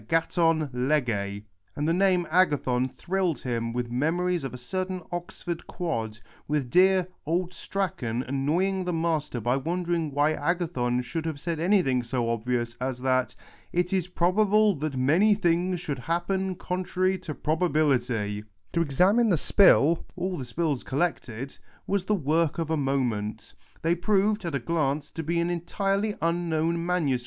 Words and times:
\yd6(j>v 0.01 1.05
Key 1.05 1.37
It 1.37 1.43
and 1.75 1.87
the 1.87 1.93
name 1.93 2.25
Agathon 2.31 2.89
thrilled 2.89 3.39
him 3.41 3.71
with 3.71 3.91
memories 3.91 4.43
of 4.43 4.51
a 4.51 4.57
certain 4.57 5.03
Oxford 5.11 5.67
quad, 5.67 6.17
with 6.47 6.71
dear" 6.71 7.07
old 7.27 7.51
Straehan" 7.51 8.27
annoying 8.27 8.83
the 8.83 8.93
Master 8.93 9.39
by 9.39 9.55
wondering 9.57 10.09
why 10.11 10.33
Agathon 10.33 11.03
should 11.03 11.27
have 11.27 11.39
said 11.39 11.59
anything 11.59 12.01
so 12.01 12.31
obvious 12.31 12.73
as 12.81 12.97
that" 13.01 13.35
it 13.79 13.93
is 13.93 14.07
jMobable 14.07 14.79
that 14.79 14.97
many 14.97 15.35
things 15.35 15.79
should 15.79 15.99
happen 15.99 16.55
con 16.55 16.83
trary 16.83 17.21
to 17.21 17.35
probability." 17.35 18.43
To 18.73 18.81
examine 18.81 19.29
the 19.29 19.37
spill, 19.37 20.03
all 20.15 20.35
the 20.35 20.45
spills 20.45 20.81
collected, 20.83 21.55
was 21.85 22.05
the 22.05 22.15
work 22.15 22.57
of 22.57 22.71
a 22.71 22.75
moment. 22.75 23.53
They 23.83 23.93
proved, 23.93 24.45
at 24.45 24.55
a 24.55 24.59
glance, 24.59 25.11
to 25.11 25.21
be 25.21 25.39
an 25.39 25.51
entirely 25.51 26.15
unknown 26.23 26.83
MS. 26.83 27.19